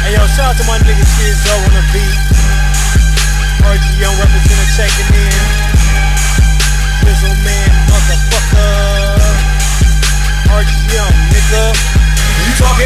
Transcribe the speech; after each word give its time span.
Hey 0.00 0.18
yo, 0.18 0.26
shout 0.26 0.50
out 0.50 0.56
to 0.58 0.64
my 0.64 0.78
nigga 0.82 1.06
KidZo 1.18 1.54
on 1.66 1.72
the 1.76 1.84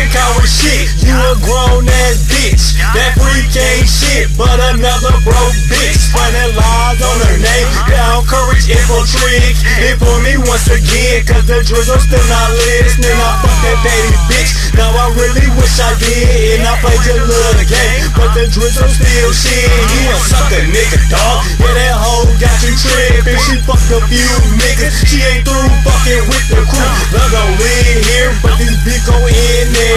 Talking 0.04 0.20
coward 0.20 0.48
shit, 0.48 0.84
you 1.00 1.16
a 1.16 1.32
grown 1.40 1.88
ass 1.88 2.28
bitch. 2.28 2.76
That 2.92 3.16
freak 3.16 3.48
ain't 3.56 3.88
shit, 3.88 4.28
but 4.36 4.52
another 4.76 5.16
broke 5.24 5.56
bitch. 5.72 6.12
Running 6.12 6.52
lies 6.52 7.00
on 7.00 7.16
her 7.24 7.38
name, 7.40 7.68
down 7.88 8.20
courage, 8.28 8.68
infiltrate. 8.68 9.56
It 9.80 9.96
for 9.96 10.12
me 10.20 10.36
once 10.44 10.68
again, 10.68 11.24
cause 11.24 11.48
the 11.48 11.64
Drizzo 11.64 11.96
still 11.96 12.20
not 12.28 12.52
listening. 12.52 13.16
I 13.16 13.30
fuck 13.40 13.56
that 13.64 13.78
baby 13.80 14.16
bitch. 14.28 14.52
Now 14.76 14.92
I 14.92 15.08
really 15.16 15.48
wish 15.56 15.80
I 15.80 15.96
did, 15.96 16.60
and 16.60 16.68
I 16.68 16.76
played 16.84 17.00
your 17.08 17.24
little 17.24 17.64
game. 17.64 18.04
But 18.12 18.36
the 18.36 18.44
Drizzo 18.52 18.84
still 18.84 19.32
shit. 19.32 19.72
You 19.88 20.12
a 20.12 20.16
sucker 20.20 20.68
nigga, 20.68 21.00
dog. 21.08 21.48
Yeah, 21.64 21.72
that 21.80 21.96
hoe 21.96 22.28
got 22.36 22.56
you 22.60 22.76
tripping. 22.76 23.40
She 23.40 23.56
fucked 23.64 23.88
a 23.88 24.04
few 24.04 24.30
niggas. 24.60 25.08
She 25.08 25.24
ain't 25.32 25.48
through 25.48 25.72
fucking 25.80 26.28
with 26.28 26.46
the 26.52 26.60
crew. 26.68 26.92
Love 27.16 27.30
don't 27.32 27.56
live 27.56 28.04
here, 28.04 28.30
but 28.44 28.60
these 28.60 28.76
bitch 28.84 29.00
go 29.08 29.16
in 29.16 29.66
there. 29.72 29.93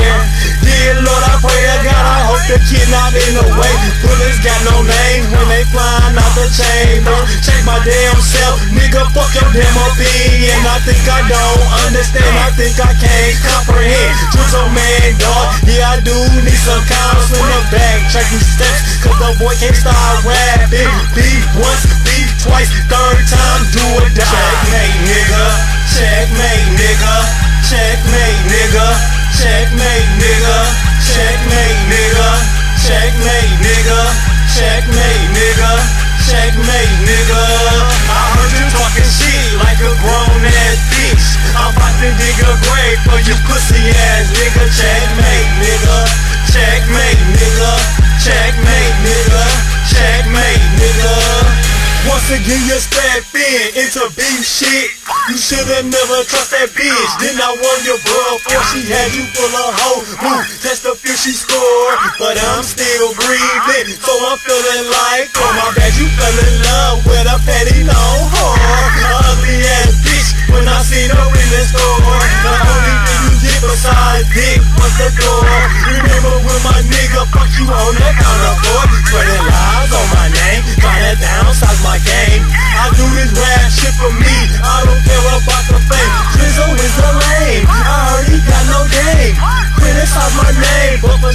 Dear 0.64 1.00
Lord, 1.04 1.24
I 1.26 1.36
pray 1.42 1.62
to 1.68 1.78
God, 1.84 2.06
I 2.06 2.20
hope 2.28 2.44
the 2.48 2.60
kid 2.64 2.88
not 2.94 3.12
in 3.12 3.34
the 3.36 3.46
way. 3.58 3.74
Bullets 4.04 4.40
got 4.40 4.60
no 4.68 4.84
name 4.84 5.24
when 5.34 5.48
they 5.50 5.64
flying 5.74 6.16
out 6.16 6.34
the 6.38 6.48
chamber. 6.54 7.18
Check 7.44 7.60
my 7.68 7.80
damn 7.84 8.20
self, 8.22 8.62
nigga, 8.72 9.04
fuck 9.12 9.32
your 9.36 9.48
damn 9.52 9.78
opinion. 9.92 10.60
I 10.68 10.80
think 10.86 11.04
I 11.08 11.26
don't 11.28 11.66
understand, 11.88 12.34
I 12.40 12.50
think 12.56 12.78
I 12.80 12.94
can't 12.96 13.38
comprehend. 13.42 14.14
Drizzo 14.32 14.64
man, 14.72 15.18
dog, 15.20 15.46
yeah, 15.68 15.96
I 15.96 16.04
do 16.04 16.16
need 16.44 16.62
some 16.62 16.84
counseling 16.88 17.42
to 17.42 17.62
backtrack 17.74 18.28
these 18.32 18.48
steps. 18.48 19.02
Cause 19.04 19.18
the 19.18 19.30
boy 19.40 19.56
can't 19.60 19.76
start 19.76 20.24
rapping. 20.24 20.92
Beef 21.16 21.46
once, 21.58 21.84
beef 22.06 22.30
twice, 22.44 22.72
third 22.88 23.20
time, 23.28 23.62
do 23.74 23.84
or 23.98 24.10
die. 24.14 24.24
Checkmate, 24.24 25.00
nigga. 25.04 25.46
Checkmate, 25.96 26.70
nigga. 26.76 27.07
Checkmate, 29.48 30.12
nigga. 30.20 30.60
Checkmate, 31.00 31.80
nigga. 31.88 32.30
Checkmate, 32.84 33.56
nigga. 33.64 34.02
Checkmate, 34.52 35.28
nigga. 35.32 35.72
Checkmate, 36.28 36.98
nigga. 37.08 37.44
I 38.12 38.20
heard 38.36 38.52
you 38.52 38.68
talking 38.76 39.08
shit 39.08 39.48
like 39.64 39.80
a 39.80 39.94
grown 40.04 40.44
ass 40.44 40.84
bitch. 40.92 41.40
I'm 41.56 41.72
about 41.72 41.96
to 42.04 42.12
dig 42.20 42.38
a 42.44 42.54
grave 42.68 43.00
for 43.08 43.20
you 43.24 43.40
pussy 43.48 43.88
ass 44.12 44.28
nigga. 44.36 44.68
Checkmate, 44.68 45.52
nigga. 45.64 45.98
Checkmate, 46.52 47.24
nigga. 47.40 47.72
Checkmate, 48.20 48.98
nigga. 49.00 49.44
Checkmate, 49.88 50.68
nigga. 50.76 51.16
Once 52.04 52.28
again, 52.36 52.68
you 52.68 52.80
step 52.84 53.24
in 53.32 53.80
into 53.80 54.12
beef 54.12 54.44
shit. 54.44 54.92
You 55.28 55.36
should've 55.36 55.92
never 55.92 56.24
trust 56.24 56.56
that 56.56 56.72
bitch. 56.72 56.88
Uh. 56.88 57.20
Then 57.20 57.36
I 57.36 57.52
won 57.52 57.78
your 57.84 58.00
bro 58.00 58.40
for 58.48 58.64
she 58.72 58.80
uh. 58.88 58.96
had 58.96 59.12
you 59.12 59.28
full 59.36 59.52
of 59.52 59.72
hoes. 59.76 60.16
Ooh, 60.24 60.42
just 60.64 60.88
a 60.88 60.96
few 60.96 61.20
she 61.20 61.36
scored, 61.36 62.00
uh. 62.00 62.16
but 62.16 62.40
I'm 62.40 62.64
still 62.64 63.12
breathing. 63.12 63.92
So 64.00 64.08
I'm 64.24 64.40
feeling 64.40 64.88
like, 64.88 65.28
oh 65.36 65.52
my 65.52 65.68
bad, 65.76 65.92
you 66.00 66.08
fell 66.16 66.32
in 66.32 66.56
love 66.64 66.98
with 67.12 67.28
a 67.28 67.38
petty 67.44 67.84
long 67.84 68.20
whore. 68.32 68.56
Ugly 69.28 69.68
ass 69.84 70.00
bitch 70.00 70.32
when 70.48 70.64
I 70.64 70.80
seen 70.88 71.12
her 71.12 71.28
in 71.28 71.48
the 71.52 71.64
store. 71.76 72.00
The 72.48 72.54
only 72.64 72.96
thing 73.04 73.22
you 73.28 73.36
did 73.44 73.60
besides 73.68 74.32
dick 74.32 74.64
was 74.80 74.96
the 74.96 75.12
door. 75.12 75.44
Remember 75.92 76.36
when 76.40 76.60
my 76.64 76.80
nigga 76.88 77.28
fucked 77.36 77.52
you 77.60 77.68
on 77.68 77.92
the 78.00 78.10
counter 78.16 78.56
board? 78.64 78.88
Spreading 79.12 79.44
lies 79.44 79.87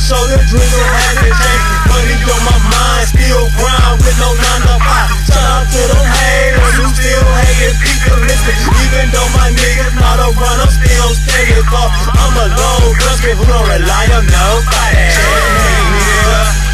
sure 0.03 0.27
the 0.27 0.39
Drizzo 0.51 0.83
hasn't 0.83 1.31
changed. 1.31 1.67
Money 1.87 2.19
on 2.27 2.43
my 2.43 2.59
mind, 2.75 3.07
still 3.07 3.47
grind 3.55 4.03
with 4.03 4.19
no 4.19 4.35
9 4.35 4.67
to 4.67 4.77
5. 4.83 5.31
Shout 5.31 5.47
out 5.47 5.67
to 5.71 5.81
them 5.95 6.07
haters 6.11 6.75
who 6.75 6.87
still 6.91 7.27
hating, 7.39 7.77
people 7.79 8.19
listen. 8.27 8.55
Even 8.83 9.07
though 9.15 9.31
my 9.39 9.55
niggas 9.55 9.95
not 9.95 10.19
a 10.19 10.29
runner, 10.35 10.71
still 10.75 11.11
standing 11.15 11.67
for. 11.71 11.87
I'm 12.19 12.35
a 12.35 12.47
low 12.51 12.83
husband 13.07 13.39
who 13.39 13.47
don't 13.47 13.69
rely 13.71 14.07
on 14.11 14.27
nobody. 14.27 15.07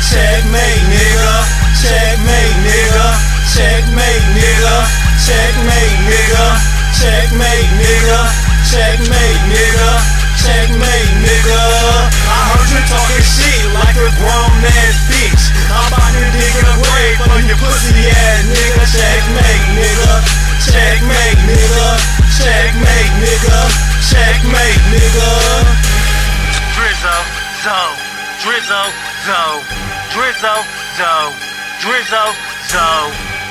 Checkmate, 0.09 0.85
nigga. 0.89 1.37
Checkmate, 1.77 2.57
nigga. 2.65 3.07
Checkmate, 3.53 4.25
nigga. 4.25 4.25
Checkmate, 4.25 4.29
nigga. 4.41 4.77
Checkmate, 5.29 6.01
nigga. 6.09 6.47
Checkmate, 6.97 7.71
nigga. 7.77 8.21
Checkmate, 8.73 9.43
nigga. 9.53 9.91
Checkmate, 10.41 11.13
nigga. 11.21 11.78
Talking 12.89 13.21
shit 13.21 13.69
like 13.77 13.97
a 14.01 14.09
grown 14.17 14.65
ass 14.65 14.97
bitch. 15.13 15.45
I'm 15.69 15.93
about 15.93 16.09
to 16.09 16.25
dig 16.33 16.55
a 16.57 16.73
grave 16.73 17.21
for 17.21 17.41
your 17.45 17.61
pussy 17.61 18.09
ass 18.09 18.49
nigga. 18.49 18.85
Checkmate, 18.89 19.67
nigga. 19.77 20.13
Checkmate, 20.65 21.41
nigga. 21.45 21.89
Checkmate, 22.41 23.13
nigga. 23.21 23.61
Checkmate, 24.09 24.81
nigga. 24.89 25.29
Drizzo, 26.73 27.17
Zo, 27.61 27.79
Drizzo, 28.41 28.83
Zo, 29.29 29.41
Drizzo, 30.15 30.55
Zo, 30.97 31.13
Drizzo, 31.85 32.25
Zo, 32.73 32.87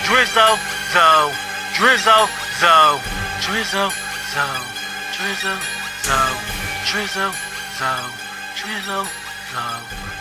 Drizzo, 0.08 0.58
Zo, 0.94 1.08
Drizzo, 1.78 2.18
Zo, 2.58 3.00
Drizzo, 3.46 3.86
Zo, 4.34 4.48
Drizzo, 5.14 5.54
Zo, 6.02 6.20
Drizzo, 6.90 7.32
Zo, 7.78 7.94
Drizzo, 8.58 9.27
so 9.52 9.64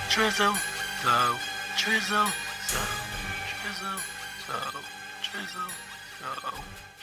Drizzo, 0.09 0.55
so 1.03 1.37
Drizzo, 1.77 2.23
so 2.71 2.83
Drizzo, 3.51 3.93
so 4.47 4.81
Drizzo, 5.23 5.67
so. 6.21 6.96